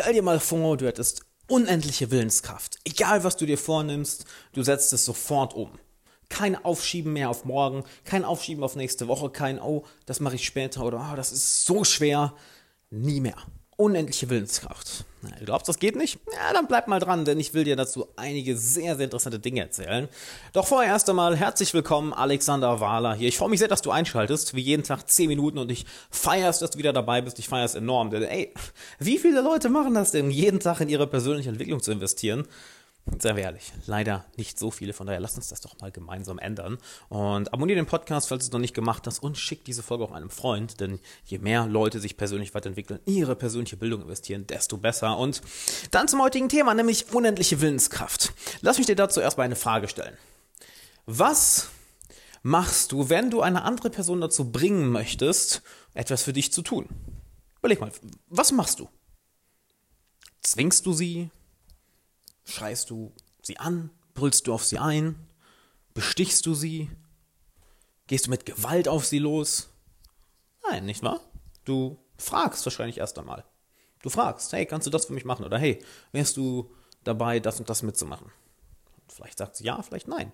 [0.00, 2.78] Stell dir mal vor, du hättest unendliche Willenskraft.
[2.84, 5.72] Egal was du dir vornimmst, du setzt es sofort um.
[6.28, 10.46] Kein Aufschieben mehr auf morgen, kein Aufschieben auf nächste Woche, kein, oh, das mache ich
[10.46, 12.32] später oder oh, das ist so schwer.
[12.90, 13.42] Nie mehr
[13.78, 15.04] unendliche Willenskraft.
[15.38, 16.18] Du glaubst, das geht nicht?
[16.32, 19.60] Ja, dann bleib mal dran, denn ich will dir dazu einige sehr, sehr interessante Dinge
[19.60, 20.08] erzählen.
[20.52, 23.28] Doch vorher erst einmal herzlich willkommen, Alexander Wahler hier.
[23.28, 26.60] Ich freue mich sehr, dass du einschaltest, wie jeden Tag 10 Minuten und ich feierst,
[26.60, 27.38] dass du wieder dabei bist.
[27.38, 28.52] Ich feier's enorm, denn ey,
[28.98, 32.46] wie viele Leute machen das denn, jeden Tag in ihre persönliche Entwicklung zu investieren?
[33.20, 36.78] Wir ehrlich, leider nicht so viele, von daher lass uns das doch mal gemeinsam ändern.
[37.08, 40.04] Und abonniere den Podcast, falls du es noch nicht gemacht hast, und schick diese Folge
[40.04, 44.76] auch einem Freund, denn je mehr Leute sich persönlich weiterentwickeln, ihre persönliche Bildung investieren, desto
[44.76, 45.18] besser.
[45.18, 45.42] Und
[45.90, 48.32] dann zum heutigen Thema, nämlich unendliche Willenskraft.
[48.60, 50.16] Lass mich dir dazu erstmal eine Frage stellen.
[51.06, 51.68] Was
[52.42, 55.62] machst du, wenn du eine andere Person dazu bringen möchtest,
[55.94, 56.88] etwas für dich zu tun?
[57.58, 57.90] Überleg mal,
[58.28, 58.88] was machst du?
[60.42, 61.30] Zwingst du sie?
[62.48, 63.12] Schreist du
[63.42, 63.90] sie an?
[64.14, 65.28] Brüllst du auf sie ein?
[65.92, 66.90] Bestichst du sie?
[68.06, 69.68] Gehst du mit Gewalt auf sie los?
[70.68, 71.20] Nein, nicht wahr?
[71.64, 73.44] Du fragst wahrscheinlich erst einmal.
[74.02, 75.44] Du fragst, hey, kannst du das für mich machen?
[75.44, 76.72] Oder hey, wärst du
[77.04, 78.32] dabei, das und das mitzumachen?
[79.10, 80.32] vielleicht sagt sie ja, vielleicht nein.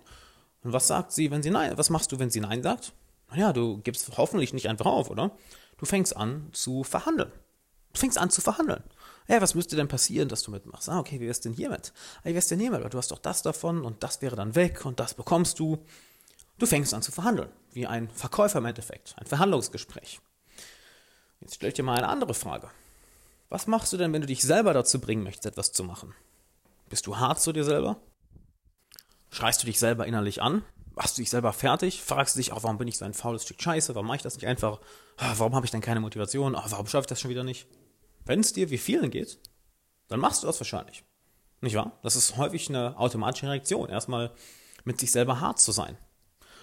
[0.63, 1.77] Und was sagt sie, wenn sie nein?
[1.77, 2.93] Was machst du, wenn sie nein sagt?
[3.29, 5.35] Naja, du gibst hoffentlich nicht einfach auf, oder?
[5.77, 7.31] Du fängst an zu verhandeln.
[7.93, 8.83] Du fängst an zu verhandeln.
[9.27, 10.87] Ja, was müsste denn passieren, dass du mitmachst?
[10.87, 11.93] Ah, okay, wie wär's denn hiermit?
[12.19, 12.93] Ah, wie wär's denn hiermit?
[12.93, 15.83] Du hast doch das davon und das wäre dann weg und das bekommst du.
[16.57, 20.21] Du fängst an zu verhandeln, wie ein Verkäufer im Endeffekt, ein Verhandlungsgespräch.
[21.41, 22.69] Jetzt stell ich dir mal eine andere Frage.
[23.49, 26.13] Was machst du denn, wenn du dich selber dazu bringen möchtest, etwas zu machen?
[26.89, 27.97] Bist du hart zu dir selber?
[29.31, 30.63] Schreist du dich selber innerlich an?
[30.95, 32.01] Machst du dich selber fertig?
[32.01, 33.95] Fragst du dich, oh, warum bin ich so ein faules Stück Scheiße?
[33.95, 34.79] Warum mache ich das nicht einfach?
[35.17, 36.55] Ah, warum habe ich denn keine Motivation?
[36.55, 37.67] Oh, warum schaffe ich das schon wieder nicht?
[38.25, 39.39] Wenn es dir wie vielen geht,
[40.07, 41.03] dann machst du das wahrscheinlich.
[41.61, 41.97] Nicht wahr?
[42.03, 44.31] Das ist häufig eine automatische Reaktion, erstmal
[44.83, 45.97] mit sich selber hart zu sein.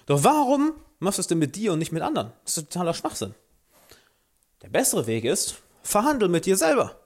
[0.07, 2.33] Doch warum machst du es denn mit dir und nicht mit anderen?
[2.45, 3.35] Das ist totaler Schwachsinn.
[4.63, 6.97] Der bessere Weg ist, verhandel mit dir selber.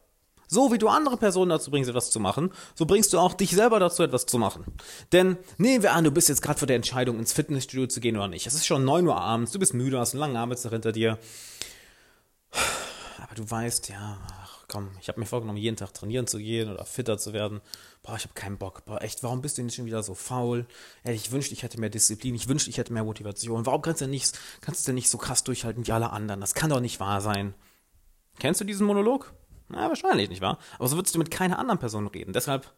[0.48, 3.50] So wie du andere Personen dazu bringst, etwas zu machen, so bringst du auch dich
[3.50, 4.64] selber dazu, etwas zu machen.
[5.12, 8.16] Denn nehmen wir an, du bist jetzt gerade vor der Entscheidung, ins Fitnessstudio zu gehen
[8.16, 8.46] oder nicht.
[8.46, 11.18] Es ist schon 9 Uhr abends, du bist müde, hast einen langen Arbeitstag hinter dir.
[13.22, 14.18] Aber du weißt, ja,
[14.68, 17.60] komm, ich habe mir vorgenommen, jeden Tag trainieren zu gehen oder fitter zu werden.
[18.02, 18.84] Boah, ich habe keinen Bock.
[18.84, 20.66] Boah, echt, warum bist du denn schon wieder so faul?
[21.04, 22.34] Ey, ich wünschte, ich hätte mehr Disziplin.
[22.34, 23.66] Ich wünschte, ich hätte mehr Motivation.
[23.66, 26.40] Warum kannst du denn nicht, kannst du denn nicht so krass durchhalten wie alle anderen?
[26.40, 27.54] Das kann doch nicht wahr sein.
[28.38, 29.32] Kennst du diesen Monolog?
[29.68, 30.58] Na, wahrscheinlich nicht wahr.
[30.78, 32.32] Aber so würdest du mit keiner anderen Person reden.
[32.32, 32.72] Deshalb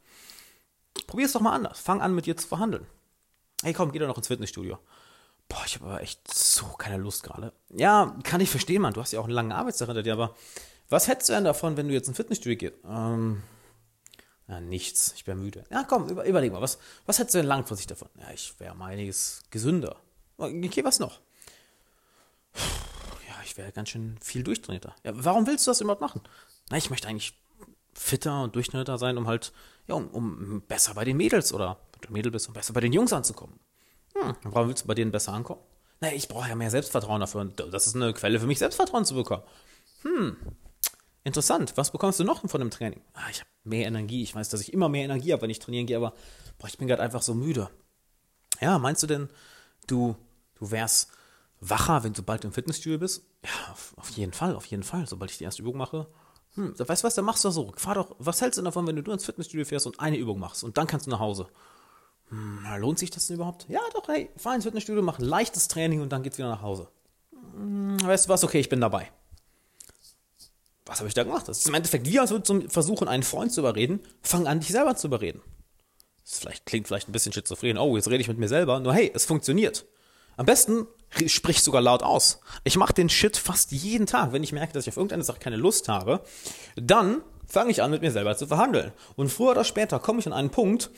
[1.06, 1.78] probier es doch mal anders.
[1.81, 2.87] Fang an, mit dir zu verhandeln.
[3.62, 4.78] Hey, komm, geh doch noch ins Fitnessstudio.
[5.49, 7.53] Boah, ich habe aber echt so keine Lust gerade.
[7.70, 8.93] Ja, kann ich verstehen, Mann.
[8.93, 10.34] Du hast ja auch einen langen Arbeitstag hinter dir, aber
[10.88, 12.75] was hättest du denn davon, wenn du jetzt ein Fitnessstudio gehst?
[12.84, 13.43] Ähm,
[14.49, 15.12] ja, nichts.
[15.15, 15.65] Ich wäre müde.
[15.71, 16.62] Ja, komm, über, überleg mal.
[16.62, 18.09] Was, was hättest du denn langfristig davon?
[18.19, 19.97] Ja, ich wäre einiges gesünder.
[20.38, 21.21] Okay, was noch?
[22.54, 24.94] Ja, ich wäre ganz schön viel durchtrainierter.
[25.04, 26.22] Ja, warum willst du das überhaupt machen?
[26.71, 27.34] Na, ich möchte eigentlich
[27.93, 29.53] fitter und durchtrainierter sein, um halt,
[29.87, 32.81] ja, um, um besser bei den Mädels oder wenn du Mädel bist, um besser bei
[32.81, 33.59] den Jungs anzukommen.
[34.15, 35.60] Hm, warum willst du bei denen besser ankommen?
[36.00, 39.05] Na, ich brauche ja mehr Selbstvertrauen dafür und das ist eine Quelle für mich, Selbstvertrauen
[39.05, 39.43] zu bekommen.
[40.03, 40.37] Hm,
[41.28, 41.75] Interessant.
[41.77, 43.03] Was bekommst du noch von dem Training?
[43.12, 44.22] Ah, ich habe mehr Energie.
[44.22, 46.15] Ich weiß, dass ich immer mehr Energie habe, wenn ich trainieren gehe, aber
[46.59, 47.69] boah, ich bin gerade einfach so müde.
[48.62, 49.28] Ja, meinst du denn,
[49.87, 50.17] du,
[50.55, 51.11] du wärst
[51.61, 53.27] wacher, wenn du bald im Fitnessstudio bist?
[53.44, 55.06] Ja, auf, auf jeden Fall, auf jeden Fall.
[55.06, 56.06] Sobald ich die erste Übung mache.
[56.55, 57.75] Hm, weißt du was, dann machst du so.
[57.77, 60.65] Fahr doch, was hältst du davon, wenn du ins Fitnessstudio fährst und eine Übung machst
[60.65, 61.47] und dann kannst du nach Hause?
[62.31, 63.67] Hm, lohnt sich das denn überhaupt?
[63.69, 66.62] Ja, doch, hey, fahr ins Fitnessstudio, mach ein leichtes Training und dann geht's wieder nach
[66.62, 66.88] Hause.
[67.53, 69.12] Hm, weißt du was, okay, ich bin dabei
[70.88, 71.47] was habe ich da gemacht?
[71.47, 74.60] Das ist im Endeffekt wie als würdest du versuchen, einen Freund zu überreden, fang an,
[74.60, 75.43] dich selber zu überreden.
[76.25, 77.78] Das vielleicht, klingt vielleicht ein bisschen schizophren.
[77.78, 78.81] Oh, jetzt rede ich mit mir selber.
[78.81, 79.87] Nur hey, es funktioniert.
[80.37, 80.87] Am besten
[81.26, 82.41] sprich sogar laut aus.
[82.65, 84.32] Ich mache den Shit fast jeden Tag.
[84.32, 86.22] Wenn ich merke, dass ich auf irgendeine Sache keine Lust habe,
[86.76, 88.93] dann fange ich an, mit mir selber zu verhandeln.
[89.17, 90.90] Und früher oder später komme ich an einen Punkt,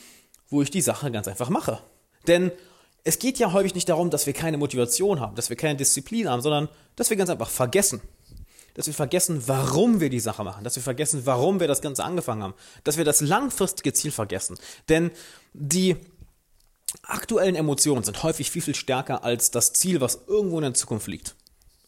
[0.48, 1.80] wo ich die Sache ganz einfach mache.
[2.26, 2.50] Denn
[3.04, 6.28] es geht ja häufig nicht darum, dass wir keine Motivation haben, dass wir keine Disziplin
[6.28, 8.02] haben, sondern dass wir ganz einfach vergessen
[8.80, 12.02] dass wir vergessen, warum wir die Sache machen, dass wir vergessen, warum wir das Ganze
[12.02, 14.58] angefangen haben, dass wir das langfristige Ziel vergessen.
[14.88, 15.10] Denn
[15.52, 15.96] die
[17.02, 21.08] aktuellen Emotionen sind häufig viel, viel stärker als das Ziel, was irgendwo in der Zukunft
[21.08, 21.36] liegt.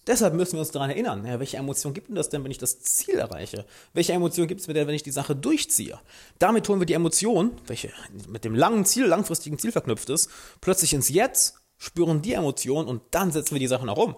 [0.06, 2.58] Deshalb müssen wir uns daran erinnern, ja, welche Emotion gibt denn das denn, wenn ich
[2.58, 3.64] das Ziel erreiche?
[3.94, 5.98] Welche Emotion gibt es mir denn, wenn ich die Sache durchziehe?
[6.38, 7.90] Damit holen wir die Emotion, welche
[8.28, 10.28] mit dem langen Ziel, langfristigen Ziel verknüpft ist,
[10.60, 14.16] plötzlich ins Jetzt, spüren die Emotion und dann setzen wir die Sachen auch um.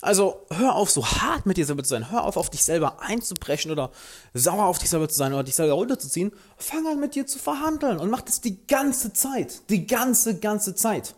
[0.00, 2.10] Also hör auf, so hart mit dir selber zu sein.
[2.10, 3.90] Hör auf, auf dich selber einzubrechen oder
[4.32, 6.32] sauer auf dich selber zu sein oder dich selber runterzuziehen.
[6.56, 9.68] Fang an mit dir zu verhandeln und mach das die ganze Zeit.
[9.70, 11.14] Die ganze, ganze Zeit.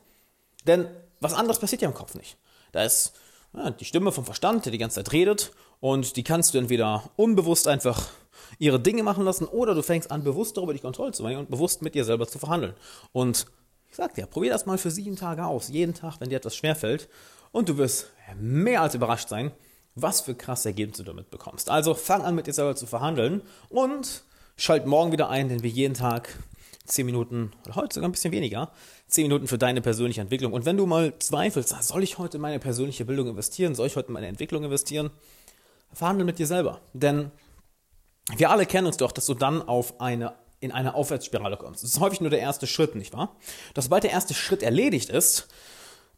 [0.66, 0.86] Denn
[1.20, 2.38] was anderes passiert ja im Kopf nicht.
[2.72, 3.12] Da ist
[3.52, 7.10] ja, die Stimme vom Verstand, der die ganze Zeit redet und die kannst du entweder
[7.16, 8.08] unbewusst einfach
[8.58, 11.50] ihre Dinge machen lassen oder du fängst an, bewusst darüber die Kontrolle zu machen und
[11.50, 12.74] bewusst mit dir selber zu verhandeln.
[13.12, 13.46] Und
[13.90, 15.68] ich sag dir, probier das mal für sieben Tage aus.
[15.68, 17.08] Jeden Tag, wenn dir etwas schwerfällt.
[17.52, 19.52] Und du wirst mehr als überrascht sein,
[19.94, 21.70] was für krasse Ergebnisse du damit bekommst.
[21.70, 24.22] Also fang an, mit dir selber zu verhandeln und
[24.56, 26.38] schalt morgen wieder ein, denn wir jeden Tag
[26.84, 28.70] 10 Minuten, oder heute sogar ein bisschen weniger,
[29.08, 30.52] 10 Minuten für deine persönliche Entwicklung.
[30.52, 33.86] Und wenn du mal zweifelst, ah, soll ich heute in meine persönliche Bildung investieren, soll
[33.86, 35.10] ich heute in meine Entwicklung investieren,
[35.92, 36.80] verhandle mit dir selber.
[36.92, 37.30] Denn
[38.36, 41.82] wir alle kennen uns doch, dass du dann auf eine, in eine Aufwärtsspirale kommst.
[41.82, 43.36] Das ist häufig nur der erste Schritt, nicht wahr?
[43.74, 45.48] Dass sobald der erste Schritt erledigt ist,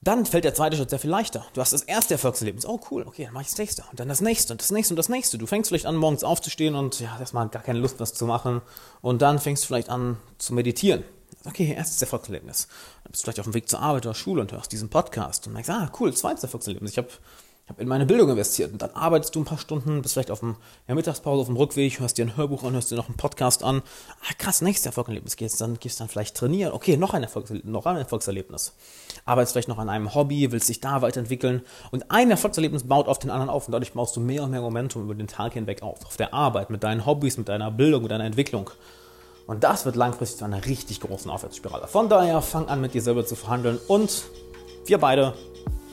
[0.03, 1.47] dann fällt der zweite Schritt sehr viel leichter.
[1.55, 2.67] Du hast das erste Erfolgserlebnis.
[2.67, 3.85] Oh cool, okay, dann mache ich das nächste.
[3.89, 5.39] Und dann das nächste und das nächste und das nächste.
[5.39, 8.63] Du fängst vielleicht an, morgens aufzustehen und ja, erstmal gar keine Lust, was zu machen.
[9.01, 11.05] Und dann fängst du vielleicht an zu meditieren.
[11.45, 12.67] Okay, erstes Erfolgserlebnis.
[13.05, 15.47] Dann bist du vielleicht auf dem Weg zur Arbeit oder Schule und hörst diesen Podcast
[15.47, 16.91] und denkst, ah cool, zweites Erfolgserlebnis.
[16.91, 17.09] Ich habe
[17.73, 18.73] habe in meine Bildung investiert.
[18.73, 21.57] Und dann arbeitest du ein paar Stunden, bist vielleicht auf dem ja, Mittagspause auf dem
[21.57, 23.83] Rückweg, hörst dir ein Hörbuch an, hörst dir noch einen Podcast an.
[24.29, 25.37] Ah, krass, nächstes Erfolgserlebnis.
[25.37, 26.73] Gehst dann, gehst dann vielleicht trainieren.
[26.73, 28.75] Okay, noch ein, Erfolgserlebnis, noch ein Erfolgserlebnis.
[29.25, 31.63] Arbeitest vielleicht noch an einem Hobby, willst dich da weiterentwickeln.
[31.91, 33.67] Und ein Erfolgserlebnis baut auf den anderen auf.
[33.67, 36.05] Und dadurch baust du mehr und mehr Momentum über den Tag hinweg auf.
[36.07, 38.71] Auf der Arbeit, mit deinen Hobbys, mit deiner Bildung, mit deiner Entwicklung.
[39.47, 41.89] Und das wird langfristig zu einer richtig großen Aufwärtsspirale.
[41.89, 44.25] Von daher, fang an mit dir selber zu verhandeln und
[44.87, 45.35] wir beide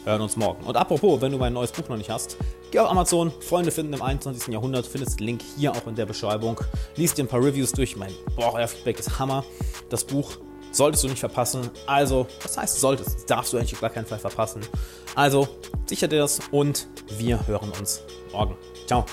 [0.10, 0.64] hören uns morgen.
[0.66, 2.38] Und apropos, wenn du mein neues Buch noch nicht hast,
[2.72, 4.54] geh auf Amazon, Freunde finden im 21.
[4.54, 6.60] Jahrhundert, findest den Link hier auch in der Beschreibung.
[6.96, 7.96] Lies dir ein paar Reviews durch.
[7.96, 9.44] Mein boah, euer Feedback ist Hammer.
[9.90, 10.38] Das Buch
[10.72, 11.70] solltest du nicht verpassen.
[11.88, 13.30] Also, was heißt solltest?
[13.30, 14.62] Darfst du eigentlich auf gar keinen Fall verpassen.
[15.16, 15.48] Also,
[15.86, 18.02] sicher dir das und wir hören uns
[18.32, 18.56] morgen.
[18.88, 19.06] Ciao.